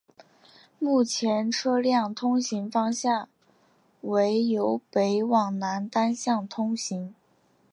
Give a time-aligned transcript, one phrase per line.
[0.79, 3.29] 目前车辆通行方向
[4.01, 7.13] 为由北往南单向通行。